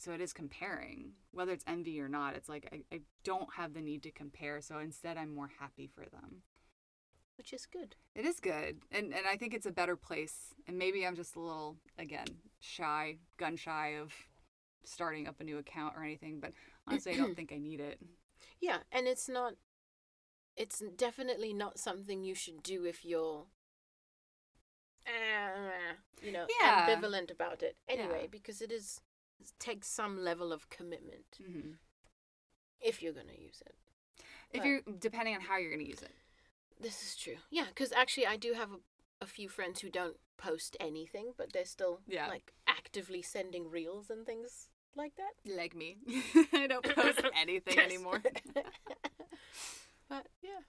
[0.07, 2.33] So it is comparing, whether it's envy or not.
[2.33, 4.61] It's like I, I don't have the need to compare.
[4.61, 6.43] So instead, I'm more happy for them.
[7.37, 7.97] Which is good.
[8.15, 8.77] It is good.
[8.89, 10.53] And, and I think it's a better place.
[10.65, 12.27] And maybe I'm just a little, again,
[12.61, 14.13] shy, gun shy of
[14.85, 16.39] starting up a new account or anything.
[16.39, 16.53] But
[16.87, 17.99] honestly, I don't think I need it.
[18.61, 19.55] Yeah, and it's not
[20.55, 23.47] it's definitely not something you should do if you're
[25.05, 26.87] uh, you know, Yeah.
[26.87, 27.75] ambivalent about it.
[27.89, 28.27] Anyway, Yeah.
[28.31, 29.01] because it is
[29.59, 31.71] takes some level of commitment hmm
[32.79, 33.75] if you're going to use it.
[34.51, 36.13] If But- you're, depending on how you're going to use it.
[36.79, 37.37] This is true.
[37.49, 38.77] Yeah, because actually, I do have a,
[39.23, 42.27] a few friends who don't post anything, but they're still Yeah.
[42.27, 45.33] like actively sending reels and things like that.
[45.51, 45.97] Like me.
[46.53, 48.21] I don't post anything anymore.
[50.09, 50.61] but yeah,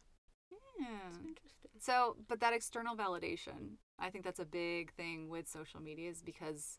[0.80, 1.10] Yeah.
[1.20, 1.70] interesting.
[1.78, 6.22] So, but that external validation, I think that's a big thing with social media is
[6.22, 6.78] because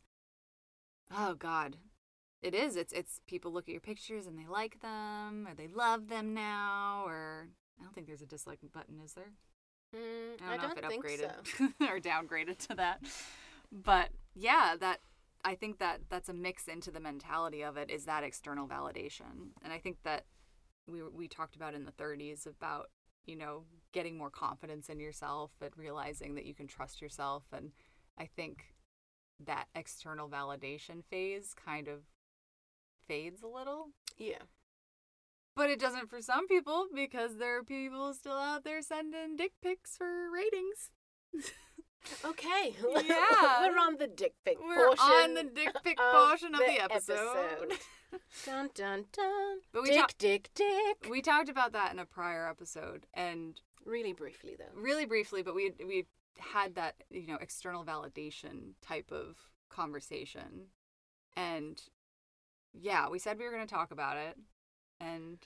[1.15, 1.77] oh god,
[2.41, 2.75] it is.
[2.75, 6.33] It's it's people look at your pictures and they like them or they love them
[6.33, 9.31] now or I don't think there's a dislike button, is there?
[9.95, 11.65] Mm, I don't know if it think upgraded so.
[11.87, 13.01] or downgraded to that.
[13.71, 14.99] But yeah, that
[15.43, 19.51] I think that that's a mix into the mentality of it is that external validation.
[19.63, 20.25] And I think that
[20.87, 22.89] we we talked about in the 30s about,
[23.25, 27.71] you know, getting more confidence in yourself and realizing that you can trust yourself and
[28.17, 28.73] I think
[29.45, 31.99] that external validation phase kind of
[33.07, 33.89] fades a little.
[34.17, 34.43] Yeah.
[35.55, 39.53] But it doesn't for some people because there are people still out there sending dick
[39.61, 40.91] pics for ratings.
[42.23, 42.73] Okay.
[43.05, 43.67] Yeah.
[43.67, 45.05] We're on the dick pic We're portion.
[45.05, 47.73] on the dick pic of portion of the, the episode.
[48.45, 49.57] Dun dun dun.
[49.73, 51.07] But we dick, talk- dick, dick.
[51.09, 54.79] we talked about that in a prior episode and Really briefly though.
[54.79, 56.05] really briefly, but we we
[56.37, 59.37] had that, you know, external validation type of
[59.69, 60.67] conversation.
[61.35, 61.81] And
[62.73, 64.37] yeah, we said we were going to talk about it
[64.99, 65.37] and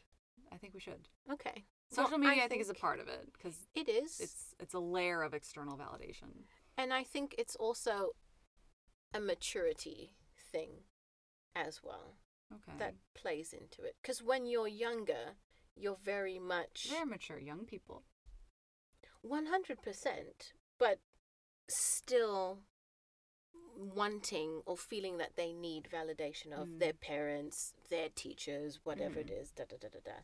[0.52, 1.08] I think we should.
[1.32, 1.66] Okay.
[1.92, 4.20] Social Well, media I think, is a part of it cuz It is.
[4.20, 6.46] it's it's a layer of external validation.
[6.78, 8.12] And I think it's also
[9.14, 10.16] a maturity
[10.52, 10.86] thing
[11.56, 12.18] as well
[12.52, 12.78] Okay.
[12.78, 13.96] that plays into it.
[14.02, 15.38] Because when you're younger,
[15.76, 18.04] you're very much They're mature young people.
[19.24, 21.00] 100%, but
[21.70, 22.60] still
[23.76, 26.80] wanting or feeling that they need validation of Mm.
[26.80, 30.20] their parents, their teachers, whatever it is, da da da da da.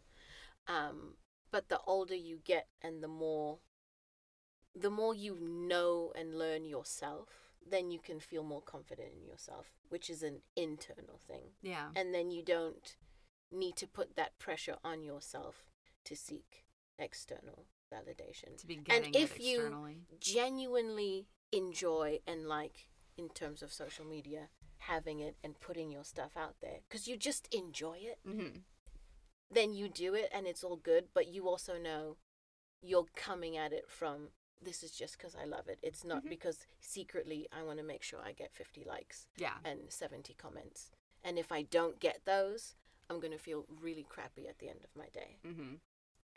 [0.67, 1.17] Um,
[1.49, 3.59] but the older you get and the more
[4.75, 7.29] the more you know and learn yourself,
[7.65, 11.55] then you can feel more confident in yourself, which is an internal thing.
[11.61, 11.91] Yeah.
[11.95, 12.95] And then you don't
[13.51, 15.55] need to put that pressure on yourself
[16.05, 16.65] to seek
[16.99, 23.73] external validation To be getting if it you- genuinely enjoy and like in terms of
[23.73, 28.19] social media having it and putting your stuff out there because you just enjoy it
[28.25, 28.63] Mhm.
[29.51, 32.17] then you do it and it's all good but you also know
[32.81, 36.29] you're coming at it from this is just because i love it it's not Mhm.
[36.29, 39.57] because secretly i want to make sure i get 50 likes Yeah.
[39.65, 40.91] and 70 comments
[41.23, 42.75] and if i don't get those
[43.09, 45.79] i'm going to feel really crappy at the end of my day Mhm.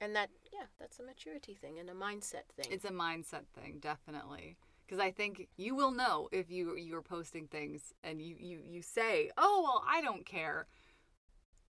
[0.02, 3.78] And that yeah that's a maturity thing and a mindset thing It's a mindset thing,
[3.80, 4.56] definitely.
[4.84, 8.82] Because I think you will know if you you're posting things and you you you
[8.82, 10.66] say, "Oh well, I don't care,"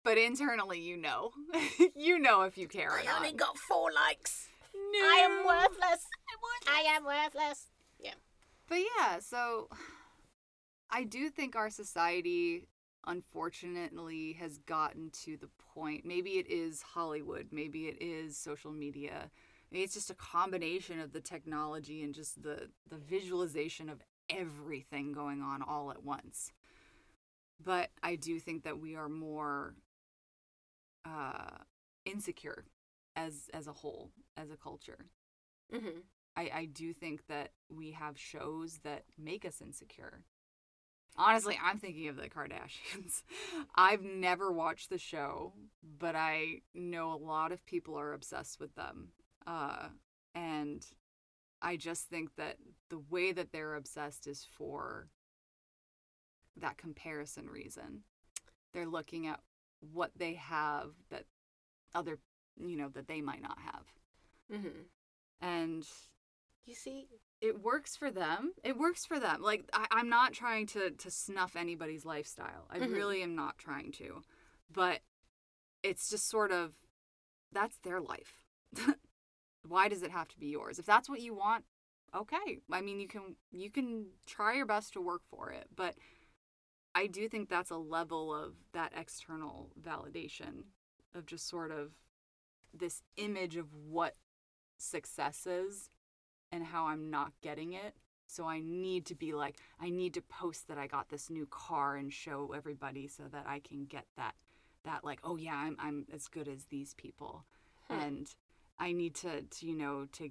[0.04, 1.32] but internally you know,
[1.96, 5.00] you know if you care or i only got four likes No.
[5.00, 6.08] I am worthless.
[6.68, 7.68] I am worthless.
[8.00, 8.14] Yeah.
[8.68, 9.68] But yeah, so
[10.90, 12.68] I do think our society
[13.06, 19.32] unfortunately has gotten to the point maybe it is Hollywood, maybe it is social media.
[19.72, 25.14] Maybe it's just a combination of the technology and just the the visualization of everything
[25.14, 26.52] going on all at once.
[27.64, 29.76] But I do think that we are more
[31.06, 31.58] uh
[32.06, 32.66] insecure
[33.16, 35.06] as as a whole, as a culture.
[35.74, 36.00] Mm-hmm.
[36.36, 40.24] I, I do think that we have shows that make us insecure.
[41.18, 43.24] Honestly, I'm thinking of the Kardashians.
[43.76, 45.54] I've never watched the show,
[46.00, 49.10] but I know a lot of people are obsessed with them.
[49.46, 49.88] Uh,
[50.34, 50.86] and
[51.62, 52.58] I just think that
[52.90, 55.08] the way that they're obsessed is for
[56.58, 58.02] that comparison reason.
[58.74, 59.40] They're looking at
[59.94, 61.26] what they have that
[61.94, 62.20] other,
[62.58, 64.60] you know, that they might not have.
[64.60, 65.46] Mm-hmm.
[65.46, 65.86] And
[66.66, 67.08] You see,
[67.42, 68.54] it works for them.
[68.64, 69.42] It works for them.
[69.42, 72.68] Like I, I'm not trying to to snuff anybody's lifestyle.
[72.70, 72.94] I Mhm.
[72.94, 74.22] really am not trying to.
[74.72, 75.02] But
[75.84, 76.74] it's just sort of
[77.52, 78.44] that's their life.
[79.68, 80.80] Why does it have to be yours?
[80.80, 81.66] If that's what you want,
[82.16, 82.62] okay.
[82.72, 85.96] I mean, you can you can try your best to work for it, but
[86.94, 90.66] I do think that's a level of that external validation
[91.16, 91.94] of just sort of
[92.74, 94.16] this image of what
[94.78, 95.90] success is
[96.52, 97.96] and how I'm not getting it.
[98.28, 101.46] So I need to be like, I need to post that I got this new
[101.48, 104.36] car and show everybody so that I can get that
[104.84, 107.46] that like, oh yeah, I'm I'm as good as these people.
[107.90, 108.00] Hmm.
[108.00, 108.36] And
[108.80, 110.30] I need to, to you know, to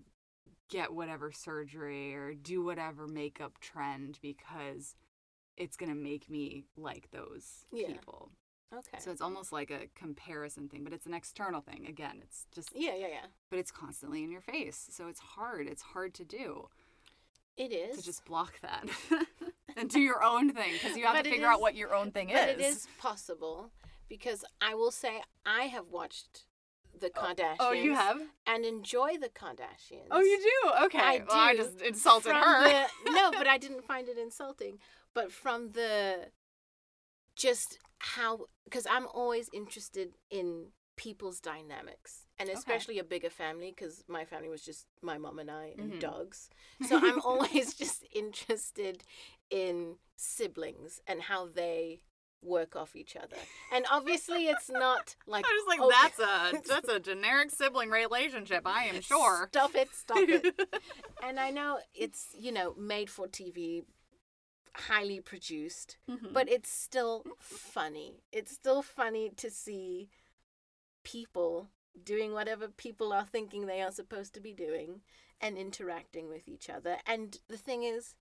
[0.71, 4.95] get whatever surgery or do whatever makeup trend because
[5.57, 7.89] it's to make me like those Yeah.
[7.89, 8.31] people.
[8.73, 8.99] Okay.
[8.99, 11.87] So it's almost like a comparison thing, but it's an external thing.
[11.89, 13.27] Again, it's just yeah, yeah, yeah.
[13.51, 14.89] but it's constantly in your face.
[14.91, 15.67] So it's hard.
[15.67, 16.69] It's hard to do
[17.57, 17.97] It is.
[17.97, 18.89] to just block that
[19.77, 22.11] and do your own thing because you have But to figure out what your own
[22.11, 22.39] thing is.
[22.39, 22.57] but is.
[22.57, 23.71] it is possible
[24.09, 26.45] because I will say I have watched
[26.99, 27.57] the oh, oh, Kardashians.
[27.61, 28.21] Oh, you have?
[28.47, 30.09] and enjoy the Kardashians.
[30.11, 30.85] Oh, you do?
[30.87, 30.99] Okay.
[30.99, 32.65] I well, I just insulted From her.
[33.05, 34.79] the- no, but I didn't find it insulting.
[35.15, 36.27] But from the
[37.37, 42.59] just how because I'm always interested in people's dynamics and Okay.
[42.59, 46.01] especially a bigger family because my family was just my mom and I and Mhm.
[46.01, 46.51] dogs.
[46.89, 49.03] So I'm always just interested
[49.51, 52.01] in siblings and how they
[52.43, 53.37] work off each other.
[53.73, 57.91] And obviously it's not like I was like, oh, that's a that's a generic sibling
[57.91, 58.63] relationship.
[58.67, 59.49] I am sure.
[59.53, 60.55] Stop it, stop it.
[61.23, 63.83] and I know it's, you know, made for TV,
[64.75, 66.33] highly produced, Mhm.
[66.33, 68.23] but it's still funny.
[68.33, 70.11] It's still funny to see
[71.03, 71.71] people
[72.05, 75.03] doing whatever people are thinking they are supposed to be doing
[75.41, 76.99] and interacting with each other.
[77.07, 78.15] And the thing is,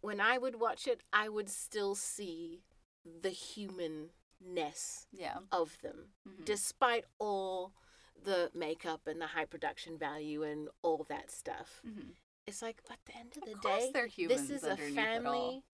[0.00, 2.62] when I would watch it, I would still see
[3.04, 5.38] the humanness yeah.
[5.52, 6.44] of them Mhm.
[6.44, 7.74] despite all
[8.22, 11.80] the makeup and the high production value and all that stuff.
[11.84, 12.16] Mhm.
[12.46, 14.98] It's like at the end of the Of day, they're humans this is a underneath
[14.98, 15.04] it all.
[15.14, 15.64] family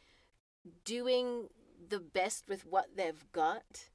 [0.85, 1.49] doing
[1.89, 3.91] the best with what they've got.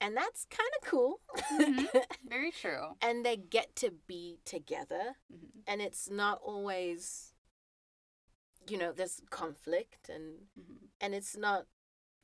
[0.00, 1.20] And that's kind of cool.
[1.52, 1.86] Mhm.
[2.28, 2.96] Very true.
[3.00, 5.16] and they get to be together.
[5.32, 5.62] Mhm.
[5.66, 7.34] And it's not always,
[8.68, 10.88] you know, there's conflict and Mhm.
[11.00, 11.66] and it's not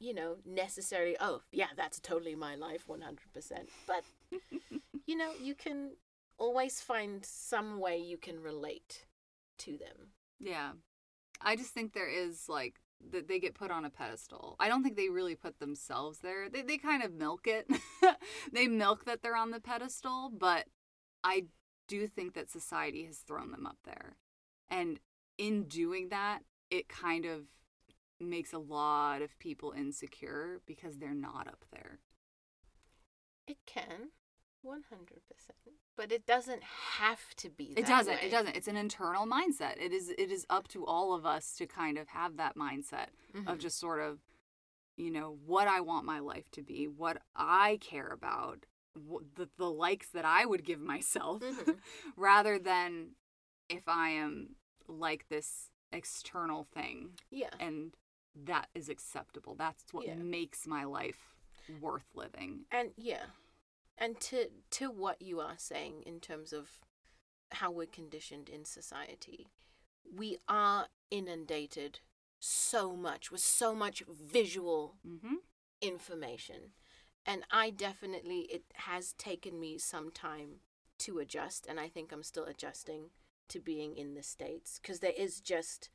[0.01, 4.05] you know necessarily oh yeah that's totally my life 100% but
[5.07, 5.97] you know you can
[6.39, 9.07] always find some way you can relate
[9.59, 10.73] to them Yeah.
[11.41, 12.81] I just think there is like
[13.13, 14.57] that they get put on a pedestal.
[14.59, 16.49] I don't think they really put themselves there.
[16.51, 17.69] They they kind of milk it.
[18.53, 20.67] they milk that they're on the pedestal, but
[21.23, 21.47] I
[21.87, 24.17] do think that society has thrown them up there.
[24.69, 25.01] And
[25.39, 26.41] in doing that,
[26.71, 27.45] it kind of
[28.21, 32.01] makes a lot of people insecure because they're not up there.
[33.47, 34.11] it can
[34.65, 34.81] 100%
[35.99, 38.15] but it doesn't have to be It doesn't.
[38.15, 38.27] way.
[38.27, 38.57] It doesn't.
[38.57, 39.77] It's an internal mindset.
[39.79, 43.09] It is it is up to all of us to kind of have that mindset
[43.47, 43.59] of Mhm.
[43.59, 44.21] just sort of
[44.97, 49.71] you know what I want my life to be, what I care about, the the
[49.71, 51.79] likes that I would give myself Mhm.
[52.17, 53.17] rather than
[53.69, 54.57] if I am
[54.89, 57.95] like this external thing yeah and
[58.35, 59.55] that is acceptable.
[59.57, 60.15] That's what Yeah.
[60.17, 61.35] makes my life
[61.81, 62.67] worth living.
[62.71, 63.27] and yeah
[63.99, 66.79] and to to what you are saying in terms of
[67.53, 69.49] how we're conditioned in society
[70.17, 72.01] we are inundated
[72.41, 75.39] so much with so much visual Mhm.
[75.81, 76.73] information
[77.27, 80.61] and i definitely it has taken me some time
[80.99, 83.11] to adjust and i think i'm still adjusting
[83.49, 85.91] to being in the states because there is just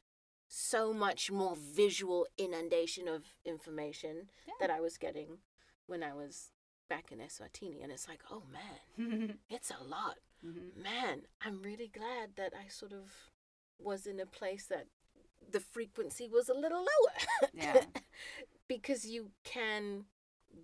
[0.48, 4.54] so much more visual inundation of information Yeah.
[4.60, 5.40] that I was getting
[5.88, 6.52] when I was
[6.90, 7.84] back in Eswatini.
[7.84, 10.18] And it's like, oh man, it's a lot.
[10.46, 10.76] Mhm.
[10.82, 13.12] Man, I'm really glad that I sort of
[13.80, 14.88] was in a place that
[15.50, 17.50] the frequency was a little lower.
[17.54, 17.84] Yeah.
[18.68, 20.06] because you can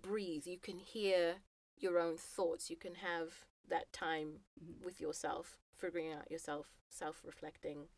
[0.02, 1.36] breathe, you can hear
[1.78, 4.84] your own thoughts, you can have that time Mhm.
[4.84, 7.88] with yourself, figuring out yourself, self reflecting,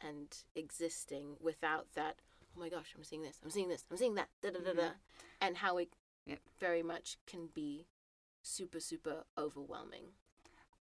[0.00, 2.20] and existing without that.
[2.56, 4.72] Oh my gosh, I'm seeing this, I'm seeing this, I'm seeing that, da da da
[4.72, 4.90] da,
[5.40, 5.94] and how it
[6.28, 6.40] Yep.
[6.60, 7.86] very much can be
[8.42, 10.04] super super overwhelming.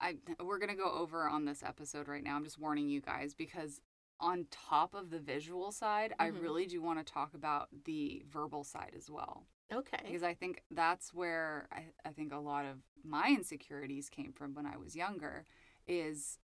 [0.01, 2.37] I we're gonna go over on this episode right now.
[2.37, 3.81] I'm just warning you guys because
[4.21, 6.41] on top of the visual side, I Mhm.
[6.43, 9.47] really do want to talk about the verbal side as well.
[9.71, 9.99] Okay.
[10.05, 14.55] Because I think that's where I, I think a lot of my insecurities came from
[14.55, 15.45] when I was younger
[15.87, 16.39] is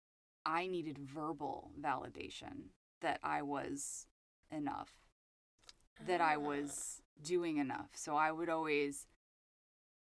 [0.44, 4.06] I needed verbal validation that I was
[4.50, 5.08] enough,
[6.00, 6.38] that I Ah.
[6.38, 7.90] was doing enough.
[7.94, 9.06] So I would always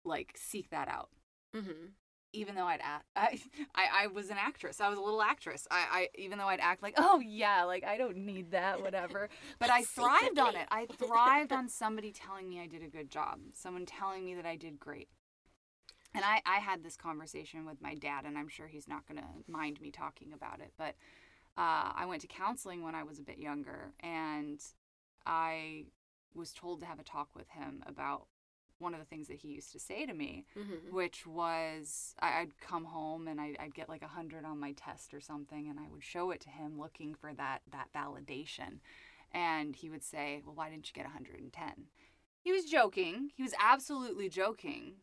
[0.05, 1.09] like seek that out
[1.57, 1.87] Mm-hmm.
[2.33, 3.41] even though I'd act, I,
[3.77, 4.81] I, I was an actress.
[4.81, 5.69] I was a little actress.
[5.71, 9.29] I, I, even though I'd act like, oh yeah, like I don't need that, whatever.
[9.61, 10.67] But I thrived on it.
[10.71, 13.39] I thrived on somebody telling me I did a good job.
[13.53, 15.09] Someone telling me that I did great.
[16.13, 19.27] And I, I had this conversation with my dad, and I'm sure he's not gonna
[19.47, 20.73] mind me talking about it.
[20.77, 20.95] But
[21.57, 24.61] uh, I went to counseling when I was a bit younger, and
[25.25, 25.87] I
[26.35, 28.27] was told to have a talk with him about
[28.79, 30.95] one of the things that he used to say to me Mm-hmm.
[30.95, 34.73] which was I- I'd come home and I'd, I'd get like a hundred on my
[34.73, 38.81] test or something, and I would show it to him looking for that that validation,
[39.33, 41.87] and he would say, "Well, why didn't you get 110?"
[42.41, 43.31] He was joking.
[43.37, 44.95] He was absolutely joking.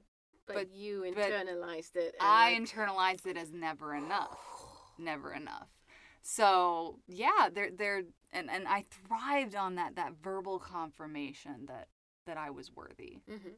[0.45, 2.15] But, but- you but internalized it.
[2.19, 4.37] I like- internalized it as never enough,
[4.99, 5.69] never enough.
[6.21, 11.87] So yeah, there there and and I thrived on that that verbal confirmation that
[12.25, 13.55] that I was worthy Mhm.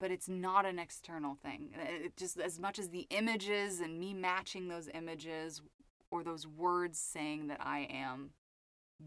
[0.00, 1.74] but it's not an external thing.
[1.76, 5.62] It just as much as the images and me matching those images
[6.10, 8.34] or those words saying that I am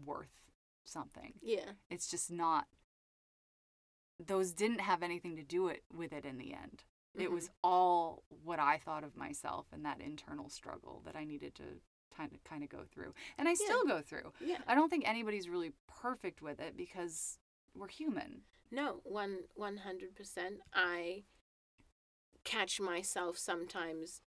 [0.04, 0.50] worth
[0.84, 1.34] something.
[1.42, 1.72] Yeah.
[1.90, 2.66] It's just not
[4.18, 6.84] those didn't have anything to do it with it in the end.
[7.14, 7.32] It Mhm.
[7.32, 11.82] was all what I thought of myself and that internal struggle that I needed to
[12.16, 13.12] kind of kind of go through.
[13.38, 14.32] And I still go through.
[14.40, 14.58] Yeah.
[14.66, 17.38] I don't think anybody's really perfect with it because
[17.74, 18.42] we're human.
[18.70, 20.56] No, one one hundred percent.
[20.74, 21.24] I
[22.44, 24.20] catch myself sometimes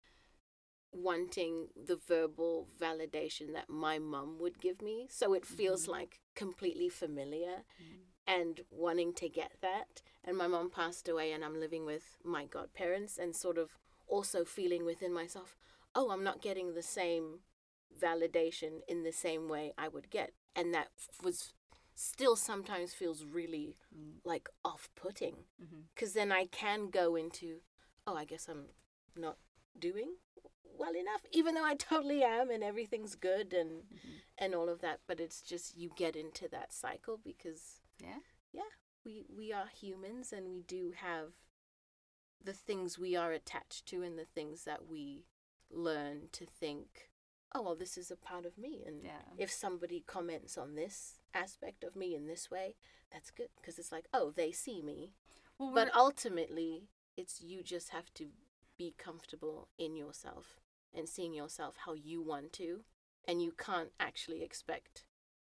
[0.92, 5.90] wanting the verbal validation that my mum would give me, so it feels Mhm.
[5.90, 7.64] like completely familiar,
[8.26, 10.02] and wanting to get that.
[10.24, 14.44] And my mum passed away, and I'm living with my godparents, and sort of also
[14.44, 15.56] feeling within myself,
[15.94, 17.40] oh, I'm not getting the same
[17.98, 20.88] validation in the same way I would get, and that
[21.22, 21.52] was
[21.94, 25.84] still sometimes feels really Mm, like off-putting mhm.
[25.94, 27.60] because then I can go into,
[28.06, 28.66] oh, I guess I'm
[29.16, 29.38] not
[29.78, 30.16] doing
[30.64, 34.22] well enough, even though I totally am and everything's good and Mhm.
[34.38, 35.00] and all of that.
[35.06, 38.20] But it's just you get into that cycle because Yeah.
[38.52, 38.70] yeah,
[39.04, 41.34] we we are humans and we do have
[42.42, 45.26] the things we are attached to and the things that we
[45.70, 47.09] learn to think,
[47.54, 49.22] oh well, this is a part of me and Yeah.
[49.38, 52.74] if somebody comments on this aspect of me in this way,
[53.12, 55.12] that's good because it's like, oh, they see me.
[55.58, 58.28] Well, But ultimately, it's you just have to
[58.78, 60.60] be comfortable in yourself
[60.94, 62.80] and seeing yourself how you want to,
[63.28, 65.04] and you can't actually expect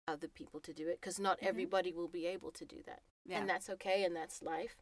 [0.09, 1.46] other people to do it because not Mhm.
[1.46, 3.38] everybody will be able to do that, yeah.
[3.38, 4.76] and that's okay and that's life.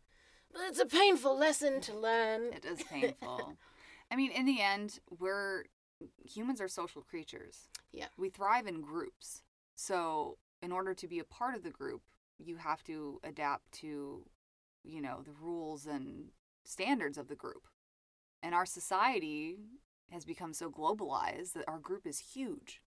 [0.53, 2.53] But it's a painful lesson to learn.
[2.55, 3.57] It is painful.
[4.11, 5.65] I mean, in the end, we're
[6.25, 7.69] humans are social creatures.
[7.93, 8.07] Yeah.
[8.17, 9.43] We thrive in groups.
[9.75, 12.03] So, in order to be a part of the group,
[12.39, 14.25] you have to adapt to,
[14.85, 16.31] you know, the rules and
[16.65, 17.69] standards of the group.
[18.43, 19.57] And our society
[20.11, 22.81] has become so globalized that our group is huge.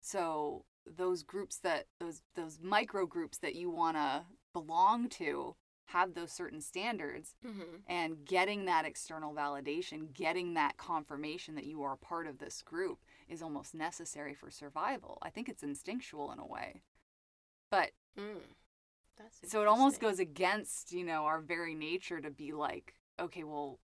[0.00, 5.54] So, those groups that those those micro groups that you want to belong to
[5.92, 11.82] have those certain standards hmm and getting that external validation, getting that confirmation that you
[11.82, 15.18] are part of this group is almost necessary for survival.
[15.22, 16.82] I think it's instinctual in a way.
[17.70, 18.40] But Mm.
[19.18, 23.44] That's so it almost goes against, you know, our very nature to be like, okay,
[23.44, 23.78] well,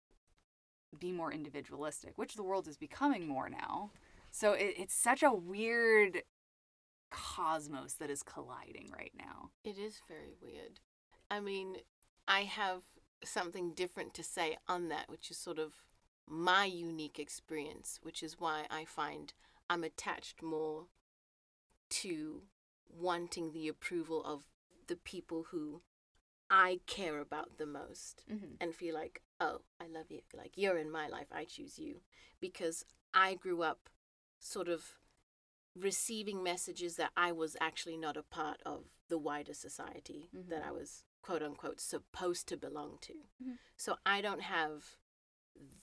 [0.97, 3.91] be more individualistic, which the world is becoming more now.
[4.31, 6.23] So it, it's such a weird
[7.11, 9.51] cosmos that is colliding right now.
[9.63, 10.79] It is very weird.
[11.29, 11.77] I mean,
[12.28, 12.84] I have
[13.23, 15.73] something different to say on that, which is sort of
[16.28, 19.34] my unique experience, which is why I find
[19.69, 20.86] I'm attached more
[21.89, 22.41] to
[22.89, 24.43] wanting the approval of
[24.88, 25.82] the people who
[26.49, 28.55] I care about the most Mm-hmm.
[28.59, 30.21] and feel like, oh, I love you.
[30.36, 31.28] Like, you're in my life.
[31.32, 32.01] I choose you.
[32.39, 33.89] Because I grew up
[34.39, 34.84] sort of
[35.76, 40.67] receiving messages that I was actually not a part of the wider society that Mhm.
[40.67, 43.13] I was, quote unquote, supposed to belong to.
[43.43, 43.57] Mhm.
[43.76, 44.97] So I don't have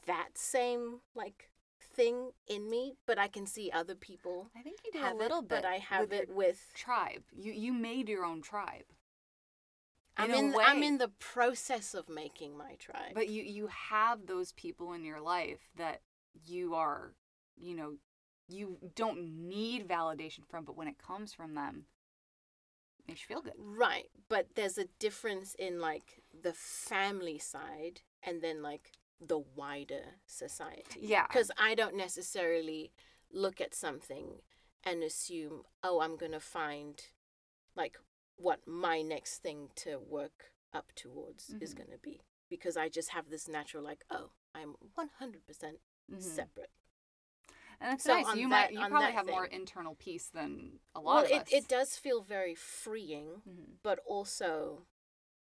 [0.07, 4.93] that same, like, thing in me, but I can see other people I think you
[4.93, 5.62] do have a little it, bit.
[5.62, 6.70] but I have with it with.
[6.74, 7.24] tribe.
[7.32, 8.86] You you made your own tribe.
[10.16, 10.64] I'm in a in.
[10.64, 13.14] I'm in the process of making my tribe.
[13.14, 16.03] But you you have those people in your life that
[16.45, 17.14] you are,
[17.57, 17.99] you know,
[18.49, 21.86] you don't need validation from, but when it comes from them,
[23.09, 23.55] makes you feel good.
[23.59, 30.16] Right, but there's a difference in like the family side and then like the wider
[30.26, 31.00] society.
[31.00, 31.26] Yeah.
[31.26, 32.92] Because I don't necessarily
[33.32, 34.40] look at something
[34.84, 37.00] and assume, oh, I'm going to find
[37.76, 37.98] like
[38.36, 41.76] what my next thing to work up towards is Mhm.
[41.78, 42.22] going to be.
[42.48, 45.80] Because I just have this natural, like, oh, I'm 100%
[46.11, 46.20] Mhm.
[46.22, 46.70] separate.
[47.83, 48.35] And it's So nice.
[48.37, 51.43] You that- might you probably have more internal peace than a Well, lot of it,
[51.43, 51.49] us.
[51.53, 53.43] it does feel very freeing.
[53.49, 53.78] Mhm.
[53.83, 54.87] but also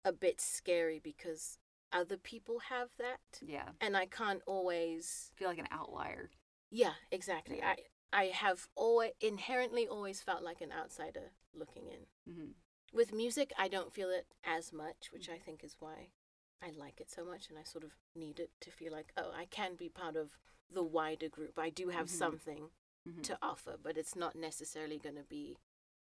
[0.04, 1.58] a bit scary because
[1.92, 3.72] other people have that Yeah.
[3.80, 6.30] and I can't always feel like an outlier.
[6.70, 7.70] yeah exactly Yeah.
[7.76, 12.52] I I have always inherently always felt like an outsider looking in hmm
[12.92, 15.34] with music I don't feel it as much which Mm-hmm.
[15.34, 16.12] I think is why
[16.60, 19.32] I like it so much and I sort of need it to feel like oh
[19.32, 20.38] I can be part of
[20.72, 22.10] the wider group I do have Mhm.
[22.10, 22.70] something
[23.06, 25.58] hmm to offer but it's not necessarily going to be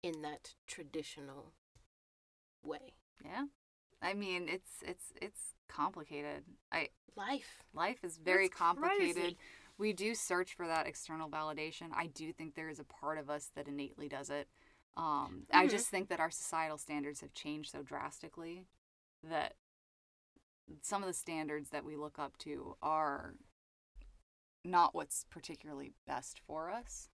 [0.02, 1.52] in that traditional
[2.62, 2.94] way
[3.24, 3.44] Yeah.
[4.02, 6.44] I mean, it's it's it's complicated.
[6.72, 9.34] I life life is very It's complicated.
[9.34, 9.38] crazy.
[9.78, 11.88] We do search for that external validation.
[11.94, 14.48] I do think there is a part of us that innately does it.
[14.96, 15.68] Um, I Mhm.
[15.68, 18.66] just think that our societal standards have changed so drastically
[19.24, 19.54] that
[20.82, 23.34] some of the standards that we look up to are
[24.64, 27.08] not what's particularly best for us.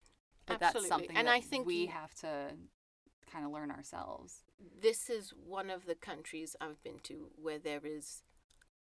[0.45, 2.55] But that's something And that I think we you- have to
[3.31, 4.43] kind of learn ourselves.
[4.81, 8.23] this is one of the countries I've been to where there is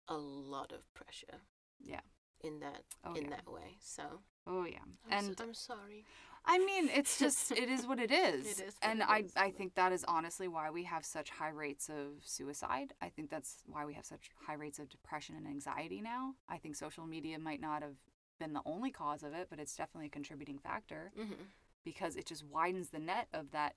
[0.08, 1.40] a lot of pressure
[1.80, 2.00] Yeah.
[2.40, 3.30] in that Oh, in yeah.
[3.30, 3.76] that way.
[3.80, 4.78] So Oh yeah.
[5.10, 6.04] I'm, and I'm sorry.
[6.44, 8.46] I mean, it's just it is what it is.
[8.60, 11.30] It is and it I is, I think that is honestly why we have such
[11.30, 12.94] high rates of suicide.
[13.02, 16.36] I think that's why we have such high rates of depression and anxiety now.
[16.48, 17.96] I think social media might not have
[18.36, 21.44] been the only cause of it, but it's definitely a contributing factor hmm
[21.84, 23.76] because it just widens the net of that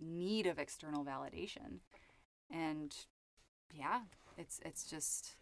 [0.00, 1.78] need of external validation.
[2.50, 2.94] And
[3.72, 4.00] yeah,
[4.36, 5.36] it's it's just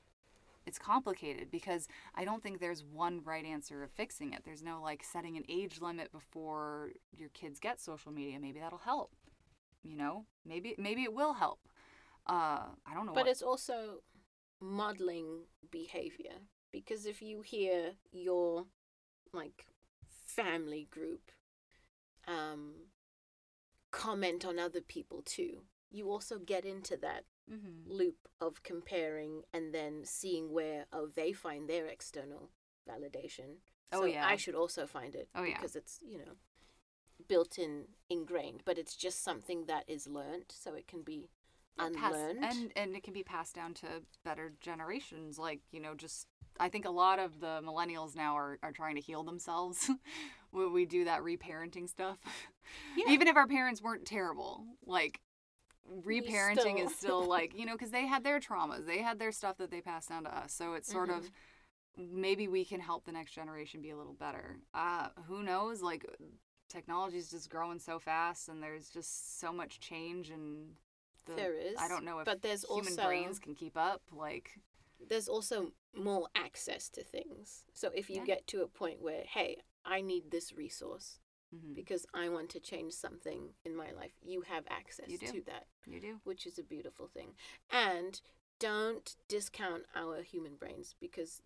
[0.67, 4.43] it's complicated because I don't think there's one right answer of fixing it.
[4.45, 8.39] There's no like setting an age limit before your kids get social media.
[8.39, 9.13] Maybe that'll help.
[9.83, 11.61] You know, maybe maybe it will help.
[12.27, 13.13] Uh, I don't know.
[13.13, 14.03] But what, it's also
[14.61, 18.67] modeling behavior because if you hear your
[19.33, 19.67] like
[20.27, 21.31] family group
[22.27, 22.73] um
[23.91, 27.87] comment on other people too, you also get into that Mhm.
[27.87, 32.51] loop of comparing and then seeing where oh they find their external
[32.89, 33.59] validation.
[33.93, 34.27] Oh, so yeah.
[34.27, 35.57] I should also find it Oh, yeah.
[35.57, 36.37] because it's you know
[37.29, 41.31] built in ingrained, but it's just something that is learned, so it can be
[41.77, 42.45] Yeah, pass- unlearned.
[42.45, 46.27] and and it can be passed down to better generations like you know just
[46.61, 49.91] i think a lot of the millennials now are, are trying to heal themselves
[50.51, 52.19] when we do that reparenting stuff
[52.97, 53.13] Yeah.
[53.13, 55.21] even if our parents weren't terrible like
[56.05, 59.33] reparenting still- is still like you know because they had their traumas they had their
[59.33, 61.31] stuff that they passed down to us so it's sort of
[61.97, 62.21] Mm-hmm.
[62.21, 66.05] maybe we can help the next generation be a little better uh who knows like
[66.69, 70.71] technology is just growing so fast and there's just so much change and
[71.27, 74.03] the, There is, I don't know if but there's human also- brains can keep up.
[74.13, 74.51] Like,
[75.09, 77.65] there's also more access to things.
[77.73, 78.25] So if you Yeah.
[78.25, 81.19] get to a point where, hey, I need this resource
[81.55, 85.43] mhm, because I want to change something in my life, you have access You to
[85.47, 86.21] that, you do.
[86.25, 87.35] which is a beautiful thing.
[87.71, 88.21] And
[88.59, 91.43] don't discount our human brains because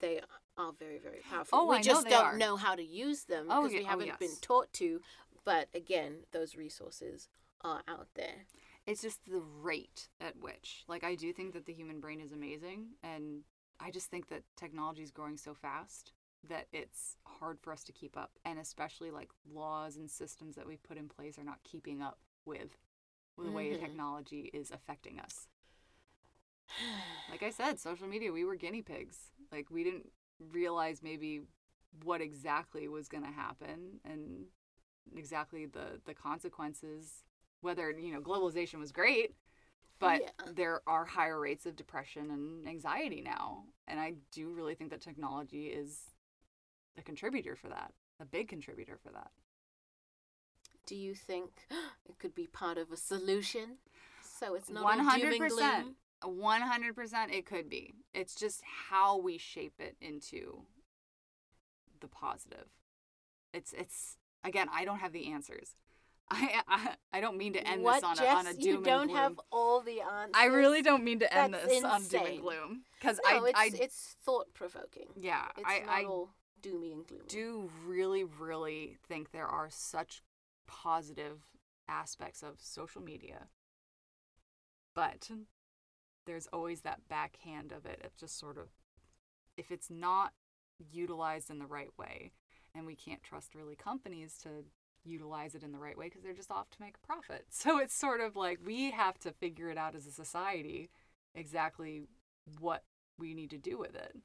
[0.00, 0.20] they
[0.56, 1.60] are very, very powerful.
[1.60, 2.38] Oh, we I know just they don't are.
[2.38, 4.38] know how to use them Oh, because ye- we oh, haven't been yes.
[4.40, 5.00] taught to.
[5.44, 7.28] But again, those resources
[7.62, 8.46] are out there.
[8.86, 12.32] It's just the rate at which, like, I do think that the human brain is
[12.32, 13.42] amazing, and
[13.80, 16.12] I just think that technology is growing so fast
[16.48, 20.66] that it's hard for us to keep up, and especially like laws and systems that
[20.66, 22.76] we put in place are not keeping up with
[23.38, 23.78] the way Mhm.
[23.80, 25.48] technology is affecting us.
[27.30, 29.16] like I said, social media, we were guinea pigs.
[29.52, 30.10] Like we didn't
[30.52, 31.42] realize maybe
[32.02, 34.46] what exactly was going to happen and
[35.16, 37.24] exactly the the consequences
[37.60, 39.34] whether you know globalization was great,
[40.02, 40.30] Oh, but Yeah.
[40.44, 45.00] there are higher rates of depression and anxiety now, and I do really think that
[45.00, 46.10] technology is
[46.98, 49.30] a contributor for that, a big contributor for that.
[50.86, 51.50] Do you think
[52.08, 53.78] it could be part of a solution?
[54.22, 55.96] So it's not One all doom hundred and percent.
[56.22, 57.94] One hundred percent, it could be.
[58.14, 60.62] It's just how we shape it into
[62.00, 62.66] the positive.
[63.52, 64.68] It's it's again.
[64.72, 65.76] I don't have the answers.
[66.30, 68.26] I I, I don't mean to end what, this on Jess?
[68.26, 69.18] a on a doom you don't and gloom.
[69.22, 70.34] have all the answers.
[70.34, 72.40] I really don't mean to end That's this on doom and insane.
[72.40, 75.08] gloom because No, I it's I it's thought provoking.
[75.20, 76.30] yeah It's I not I all
[76.62, 77.24] doomy and gloomy.
[77.28, 80.22] do really really think there are such
[80.66, 81.40] positive
[81.88, 83.48] aspects of social media,
[84.94, 85.30] but
[86.26, 88.68] there's always that backhand of it of just sort of
[89.56, 90.32] if it's not
[90.90, 92.32] utilized in the right way
[92.74, 94.48] and we can't trust really companies to
[95.04, 97.78] utilize it in the right way because they're just off to make a profit so
[97.78, 100.90] it's sort of like we have to figure it out as a society
[101.34, 102.02] exactly
[102.60, 102.84] what
[103.18, 104.22] we need to do with it and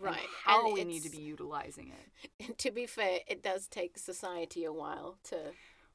[0.00, 0.26] right.
[0.44, 1.90] how and we need to be utilizing
[2.38, 5.36] it to be fair, it does take society a while to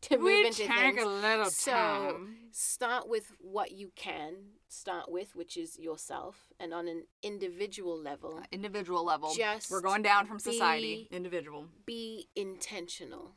[0.02, 1.02] to move we into take things.
[1.04, 4.36] a little So time start with what you can
[4.68, 9.82] start with, which is yourself, and on an individual level, uh, individual level Just we're
[9.82, 13.32] going down from society be- individual be intentional.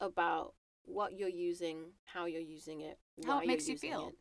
[0.00, 4.08] About what you're using, how you're using it, How it makes you feel.
[4.08, 4.18] it,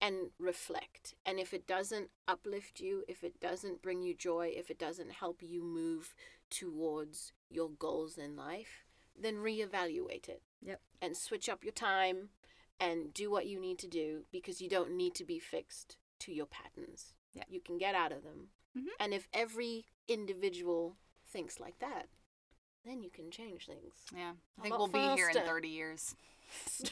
[0.00, 1.14] and reflect.
[1.24, 5.12] And if it doesn't uplift you, if it doesn't bring you joy, if it doesn't
[5.12, 6.14] help you move
[6.50, 8.84] towards your goals in life,
[9.18, 10.42] then reevaluate it.
[10.62, 10.80] Yep.
[11.00, 12.30] And switch up your time
[12.78, 16.32] and do what you need to do because you don't need to be fixed to
[16.32, 17.14] your patterns.
[17.34, 17.44] Yeah.
[17.48, 18.50] You can get out of them.
[18.76, 18.88] Mhm.
[18.98, 22.08] And if every individual thinks like that,
[22.84, 23.92] then you can change things.
[24.16, 24.32] yeah.
[24.58, 26.14] I think we'll be here in uh, 30 years.
[26.72, 26.90] So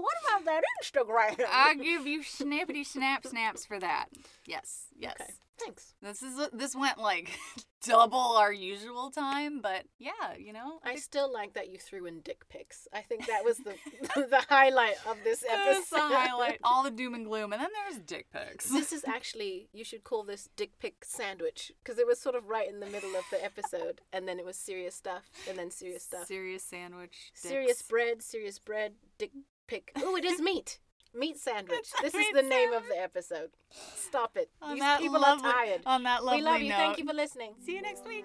[0.00, 1.44] what about that Instagram?
[1.52, 4.06] i give you snappity snap snaps for that.
[4.46, 5.14] Yes yes.
[5.20, 5.32] Okay,
[5.64, 5.94] thanks.
[6.02, 7.38] this is this went like
[7.84, 12.06] double our usual time but yeah you know I think still like that you threw
[12.06, 12.86] in dick pics.
[12.92, 13.74] I think that was the
[14.30, 15.74] the highlight of this episode.
[15.74, 19.04] That's the highlight all the doom and gloom and then there's dick pics This is
[19.06, 22.78] actually you should call this dick pic sandwich because it was sort of right in
[22.80, 26.26] the middle of the episode, and then it was serious stuff, and then serious stuff.
[26.26, 29.32] serious sandwich Serious bread, serious bread, dick
[29.66, 29.92] pic.
[29.96, 30.78] Oh, it is meat.
[31.14, 31.88] Meat sandwich.
[32.00, 33.50] This is the name of the episode.
[33.70, 34.50] Stop it.
[34.62, 35.80] on These that people lovely, are tired.
[35.86, 36.68] on that lovely We love you.
[36.70, 37.54] note Thank you for listening.
[37.64, 38.24] see you next week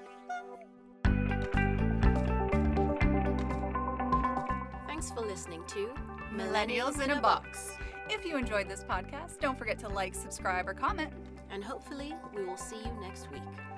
[4.87, 5.89] Thanks for listening to
[6.33, 7.71] millennials in a box
[8.09, 11.11] if you enjoyed this podcast don't forget to like subscribe or comment
[11.49, 13.76] And hopefully, we will see you next week.